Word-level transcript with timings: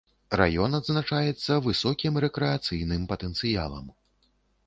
Раён 0.39 0.71
адзначаецца 0.77 1.57
высокім 1.67 2.17
рэкрэацыйным 2.25 3.05
патэнцыялам. 3.11 3.85